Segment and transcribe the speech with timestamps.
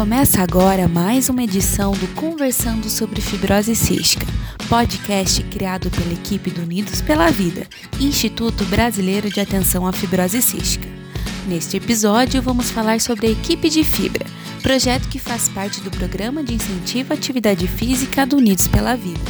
[0.00, 4.26] Começa agora mais uma edição do Conversando sobre Fibrose Cística,
[4.66, 7.66] podcast criado pela equipe do Unidos pela Vida,
[8.00, 10.88] Instituto Brasileiro de Atenção à Fibrose Cística.
[11.46, 14.24] Neste episódio, vamos falar sobre a equipe de fibra,
[14.62, 19.20] projeto que faz parte do programa de incentivo à atividade física do Unidos pela Vida.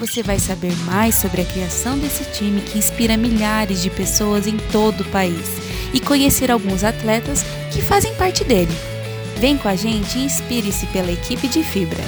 [0.00, 4.56] Você vai saber mais sobre a criação desse time que inspira milhares de pessoas em
[4.72, 5.46] todo o país
[5.94, 8.89] e conhecer alguns atletas que fazem parte dele.
[9.40, 12.04] Vem com a gente e inspire-se pela equipe de Fibra.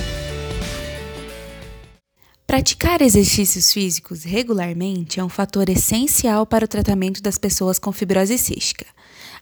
[2.47, 8.37] Praticar exercícios físicos regularmente é um fator essencial para o tratamento das pessoas com fibrose
[8.37, 8.85] cística.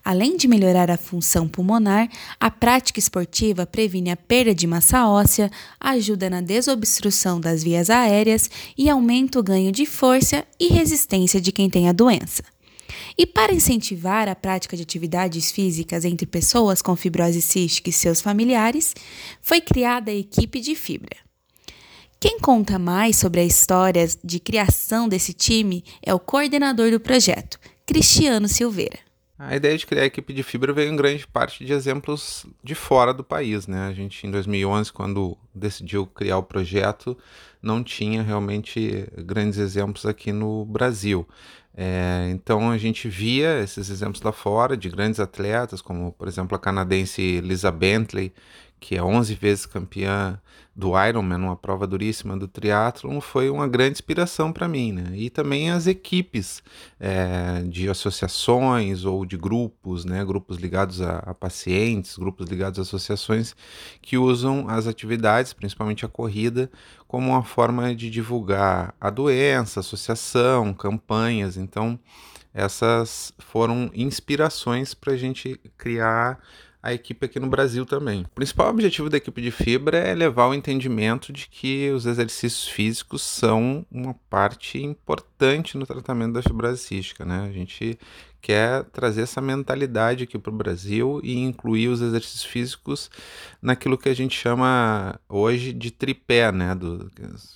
[0.04, 2.08] Além de melhorar a função pulmonar,
[2.38, 8.48] a prática esportiva previne a perda de massa óssea, ajuda na desobstrução das vias aéreas
[8.78, 12.44] e aumenta o ganho de força e resistência de quem tem a doença.
[13.16, 18.20] E para incentivar a prática de atividades físicas entre pessoas com fibrose cística e seus
[18.20, 18.94] familiares,
[19.40, 21.16] foi criada a equipe de fibra.
[22.18, 27.58] Quem conta mais sobre a história de criação desse time é o coordenador do projeto,
[27.86, 29.09] Cristiano Silveira.
[29.42, 32.74] A ideia de criar a equipe de fibra veio em grande parte de exemplos de
[32.74, 33.88] fora do país, né?
[33.88, 37.16] A gente em 2011, quando decidiu criar o projeto,
[37.62, 41.26] não tinha realmente grandes exemplos aqui no Brasil.
[41.74, 46.54] É, então a gente via esses exemplos lá fora de grandes atletas, como por exemplo
[46.54, 48.34] a canadense Lisa Bentley,
[48.80, 50.40] que é 11 vezes campeã
[50.74, 55.12] do Ironman, uma prova duríssima do triatlon, foi uma grande inspiração para mim, né?
[55.14, 56.62] E também as equipes
[56.98, 60.24] é, de associações ou de grupos, né?
[60.24, 63.54] Grupos ligados a, a, pacientes, grupos ligados a associações
[64.00, 66.70] que usam as atividades, principalmente a corrida,
[67.06, 71.58] como uma forma de divulgar a doença, associação, campanhas.
[71.58, 72.00] Então,
[72.54, 76.40] essas foram inspirações para a gente criar
[76.82, 78.22] a equipe aqui no Brasil também.
[78.22, 82.68] O principal objetivo da equipe de fibra é levar o entendimento de que os exercícios
[82.68, 87.46] físicos são uma parte importante no tratamento da fibrose cística, né?
[87.48, 87.98] A gente
[88.40, 93.10] quer trazer essa mentalidade aqui para o Brasil e incluir os exercícios físicos
[93.60, 96.74] naquilo que a gente chama hoje de tripé, né?
[96.74, 97.10] Do,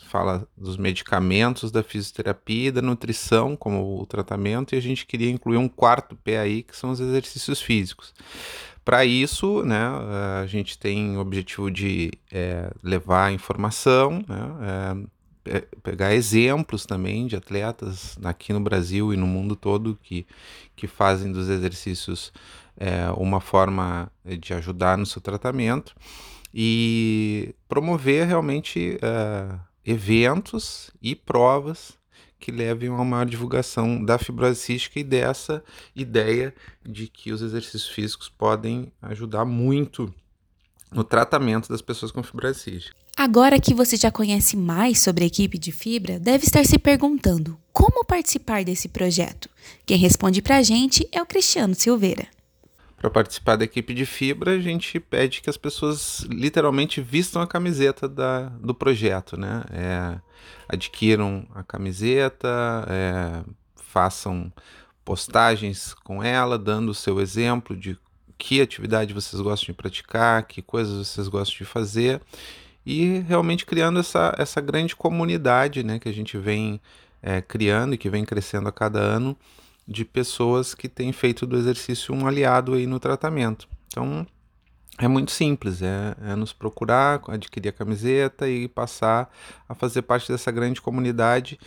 [0.06, 5.56] fala dos medicamentos, da fisioterapia da nutrição como o tratamento, e a gente queria incluir
[5.56, 8.12] um quarto pé aí, que são os exercícios físicos.
[8.84, 9.78] Para isso, né,
[10.42, 15.06] a gente tem o objetivo de é, levar informação, né,
[15.46, 20.26] é, pegar exemplos também de atletas aqui no Brasil e no mundo todo que,
[20.76, 22.30] que fazem dos exercícios
[22.76, 25.94] é, uma forma de ajudar no seu tratamento
[26.52, 28.98] e promover realmente
[29.84, 31.98] eventos e provas
[32.38, 35.64] que levem a uma maior divulgação da fibrose cística e dessa
[35.96, 36.54] ideia
[36.84, 40.12] de que os exercícios físicos podem ajudar muito
[40.92, 42.96] no tratamento das pessoas com fibrose cística.
[43.16, 47.56] Agora que você já conhece mais sobre a equipe de fibra, deve estar se perguntando
[47.72, 49.48] como participar desse projeto.
[49.86, 52.33] Quem responde para a gente é o Cristiano Silveira.
[53.04, 57.46] Para participar da equipe de fibra, a gente pede que as pessoas literalmente vistam a
[57.46, 59.62] camiseta da, do projeto, né?
[59.70, 60.18] É,
[60.66, 62.48] adquiram a camiseta,
[62.88, 63.44] é,
[63.76, 64.50] façam
[65.04, 67.98] postagens com ela, dando o seu exemplo de
[68.38, 72.22] que atividade vocês gostam de praticar, que coisas vocês gostam de fazer
[72.86, 76.80] e realmente criando essa, essa grande comunidade né, que a gente vem
[77.22, 79.36] é, criando e que vem crescendo a cada ano
[79.86, 83.68] de pessoas que têm feito do exercício um aliado aí no tratamento.
[83.86, 84.26] Então
[84.98, 89.28] é muito simples, é, é, nos procurar, adquirir a camiseta e passar
[89.68, 91.58] a fazer parte dessa grande comunidade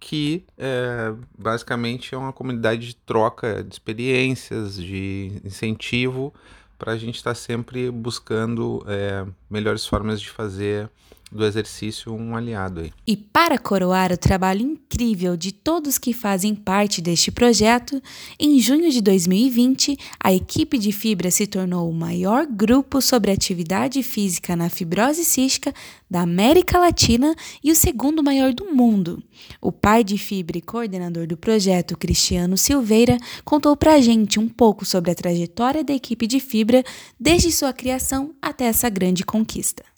[0.00, 6.34] que é, basicamente é uma comunidade de troca de experiências, de incentivo
[6.76, 10.90] para a gente estar tá sempre buscando é, melhores formas de fazer
[11.32, 12.92] do exercício um aliado aí.
[13.06, 18.00] E para coroar o trabalho incrível de todos que fazem parte deste projeto,
[18.38, 24.02] em junho de 2020, a equipe de fibra se tornou o maior grupo sobre atividade
[24.02, 25.72] física na fibrose cística
[26.10, 29.22] da América Latina e o segundo maior do mundo.
[29.60, 34.48] O pai de fibra e coordenador do projeto, Cristiano Silveira, contou para a gente um
[34.48, 36.84] pouco sobre a trajetória da equipe de fibra
[37.18, 39.91] desde sua criação até essa grande conquista.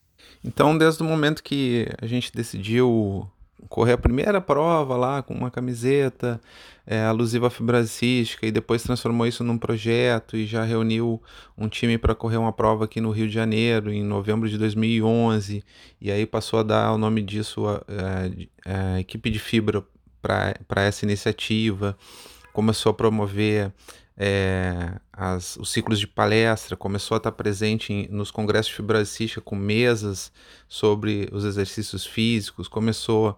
[0.44, 3.28] Então, desde o momento que a gente decidiu
[3.68, 6.40] correr a primeira prova lá com uma camiseta
[6.86, 11.22] é, alusiva à fibrose cística e depois transformou isso num projeto e já reuniu
[11.56, 15.64] um time para correr uma prova aqui no Rio de Janeiro em novembro de 2011
[16.00, 17.82] e aí passou a dar o nome disso a,
[18.66, 19.82] a, a equipe de fibra
[20.20, 21.96] para essa iniciativa
[22.52, 23.72] começou a promover
[24.16, 29.40] é, as, os ciclos de palestra, começou a estar presente em, nos congressos de fibrosística
[29.40, 30.30] com mesas
[30.68, 33.36] sobre os exercícios físicos, começou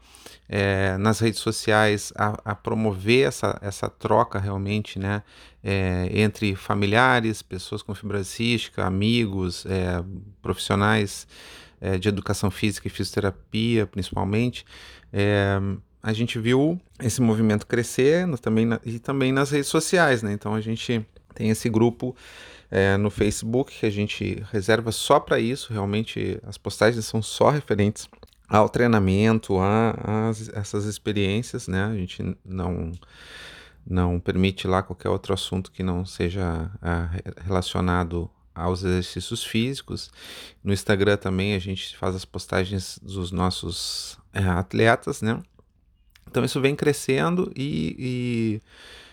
[0.49, 5.23] é, nas redes sociais a, a, promover essa, essa troca realmente né,
[5.65, 9.67] é, entre familiares, pessoas com fibrosística, amigos,
[10.43, 11.27] profissionais
[12.01, 14.65] de educação física e fisioterapia, principalmente.
[16.07, 20.33] A gente viu esse movimento crescer também na, e também nas redes sociais, né?
[20.33, 21.05] Então a gente
[21.35, 22.15] tem esse grupo
[22.71, 25.73] é, no Facebook que a gente reserva só para isso.
[25.73, 28.09] Realmente as postagens são só referentes
[28.49, 31.87] ao treinamento, a, a, essas experiências, né?
[31.87, 32.93] A gente não
[33.85, 37.11] não permite lá qualquer outro assunto que não seja a,
[37.45, 40.09] relacionado aos exercícios físicos.
[40.63, 45.43] No Instagram também a gente faz as postagens dos nossos é, atletas, né?
[46.37, 47.97] Então isso vem crescendo e,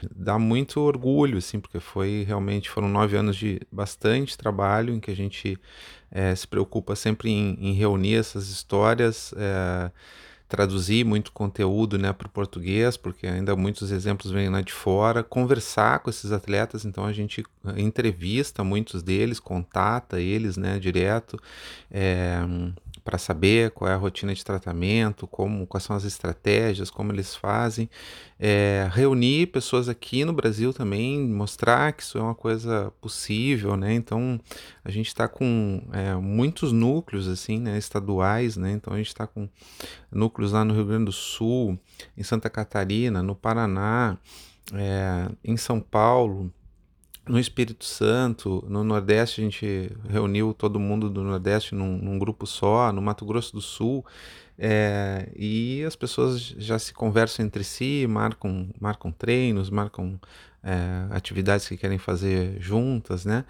[0.04, 5.00] e, dá muito orgulho, assim, porque foi realmente foram nove anos de bastante trabalho em
[5.00, 5.58] que a gente
[6.12, 9.34] é, se preocupa sempre em, em reunir essas histórias.
[9.38, 9.90] É,
[10.50, 15.24] traduzir muito conteúdo né, para o português, porque ainda muitos exemplos vêm lá de fora,
[15.24, 17.44] conversar com esses atletas, então a gente
[17.76, 21.40] entrevista muitos deles, contata eles né, direto,
[21.90, 22.38] é,
[23.04, 27.36] para saber qual é a rotina de tratamento, como, quais são as estratégias, como eles
[27.36, 27.90] fazem.
[28.40, 33.94] É, reunir pessoas aqui no Brasil também, mostrar que isso é uma coisa possível, né?
[33.94, 34.40] Então
[34.84, 38.72] a gente está com é, muitos núcleos assim, né, estaduais, né?
[38.72, 39.50] Então a gente está com
[40.12, 41.78] núcleos lá no Rio Grande do Sul,
[42.18, 44.18] em Santa Catarina, no Paraná,
[44.74, 46.52] é, em São Paulo
[47.28, 52.46] no Espírito Santo, no Nordeste, a gente reuniu todo mundo do Nordeste num, num grupo
[52.46, 54.06] só, no Mato Grosso do Sul,
[54.58, 60.20] é, e as pessoas já se conversam entre si, marcam, marcam treinos, marcam
[60.62, 63.46] é, atividades que querem fazer juntas, né?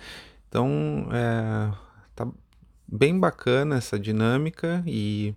[0.47, 1.73] Então, é,
[2.15, 2.27] tá
[2.87, 5.33] bem bacana essa dinâmica e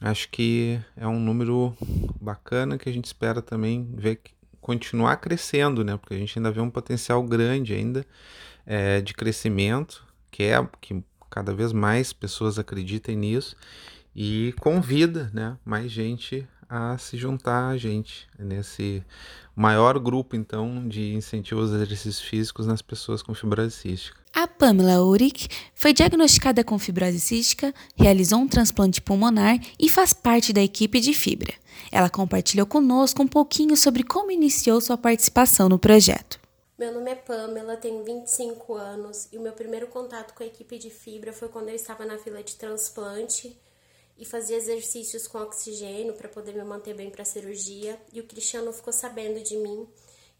[0.00, 1.76] acho que é um número
[2.20, 4.20] bacana que a gente espera também ver
[4.60, 5.96] continuar crescendo, né?
[5.96, 8.04] Porque a gente ainda vê um potencial grande ainda
[8.66, 13.56] é, de crescimento, que é que cada vez mais pessoas acreditem nisso
[14.14, 19.04] e convida, né, mais gente a se juntar a gente nesse
[19.56, 24.19] maior grupo então de incentivo aos exercícios físicos nas pessoas com fibrose cística.
[24.32, 30.52] A Pamela Uric foi diagnosticada com fibrose cística, realizou um transplante pulmonar e faz parte
[30.52, 31.52] da equipe de fibra.
[31.90, 36.38] Ela compartilhou conosco um pouquinho sobre como iniciou sua participação no projeto.
[36.78, 40.78] Meu nome é Pamela, tenho 25 anos e o meu primeiro contato com a equipe
[40.78, 43.54] de fibra foi quando eu estava na fila de transplante
[44.16, 48.00] e fazia exercícios com oxigênio para poder me manter bem para a cirurgia.
[48.12, 49.86] E o Cristiano ficou sabendo de mim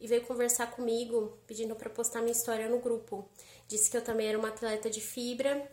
[0.00, 3.28] e veio conversar comigo pedindo para postar minha história no grupo.
[3.68, 5.68] Disse que eu também era uma atleta de fibra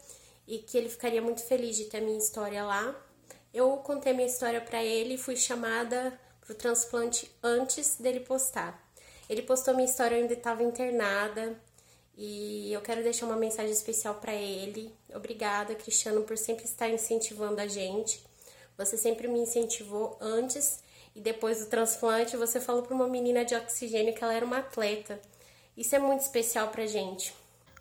[0.45, 2.95] e que ele ficaria muito feliz de ter minha história lá
[3.57, 8.79] eu contei minha história para ele e fui chamada pro transplante antes dele postar.
[9.29, 11.59] Ele postou minha história, eu ainda estava internada
[12.15, 14.93] e eu quero deixar uma mensagem especial para ele.
[15.13, 18.23] Obrigada, Cristiano, por sempre estar incentivando a gente.
[18.77, 20.83] Você sempre me incentivou antes
[21.17, 22.37] e depois do transplante.
[22.37, 25.19] Você falou para uma menina de oxigênio que ela era uma atleta.
[25.75, 27.33] Isso é muito especial para gente.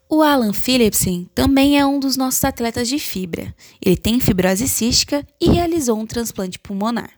[0.08, 3.54] O Alan Philipson também é um dos nossos atletas de fibra.
[3.84, 7.10] Ele tem fibrose cística e realizou um transplante pulmonar.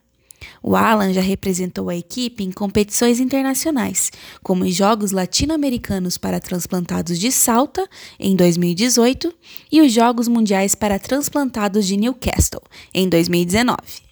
[0.62, 4.10] O Alan já representou a equipe em competições internacionais,
[4.42, 7.86] como os Jogos Latino-Americanos para Transplantados de Salta,
[8.18, 9.32] em 2018,
[9.70, 12.62] e os Jogos Mundiais para Transplantados de Newcastle,
[12.94, 14.07] em 2019.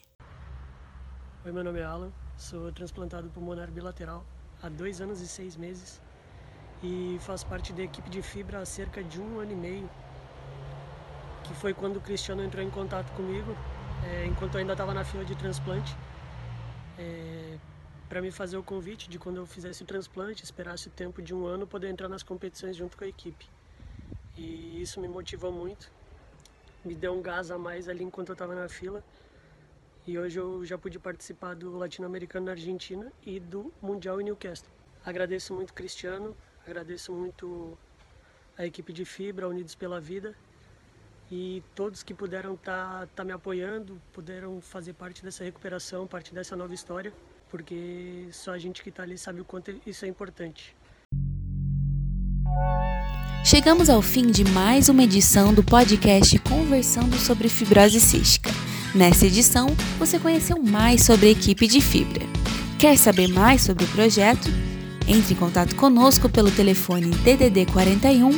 [1.46, 4.24] Oi, meu nome é Alan, sou transplantado pulmonar bilateral
[4.60, 6.00] há dois anos e seis meses
[6.82, 9.88] e faço parte da equipe de fibra há cerca de um ano e meio,
[11.44, 13.56] que foi quando o Cristiano entrou em contato comigo,
[14.04, 15.96] é, enquanto eu ainda estava na fila de transplante,
[16.98, 17.56] é,
[18.08, 21.32] para me fazer o convite de quando eu fizesse o transplante, esperasse o tempo de
[21.32, 23.46] um ano, poder entrar nas competições junto com a equipe.
[24.36, 25.92] E isso me motivou muito,
[26.84, 29.00] me deu um gás a mais ali enquanto eu estava na fila.
[30.06, 34.70] E hoje eu já pude participar do Latino-Americano na Argentina e do Mundial em Newcastle.
[35.04, 36.36] Agradeço muito Cristiano,
[36.66, 37.78] Agradeço muito
[38.58, 40.34] a equipe de Fibra, Unidos pela Vida
[41.30, 46.34] e todos que puderam estar tá, tá me apoiando, puderam fazer parte dessa recuperação, parte
[46.34, 47.12] dessa nova história,
[47.48, 50.74] porque só a gente que está ali sabe o quanto isso é importante.
[53.44, 58.50] Chegamos ao fim de mais uma edição do podcast Conversando sobre Fibrose Cística.
[58.96, 62.24] Nessa edição, você conheceu mais sobre a equipe de Fibra.
[62.78, 64.48] Quer saber mais sobre o projeto?
[65.06, 68.30] Entre em contato conosco pelo telefone DDD 41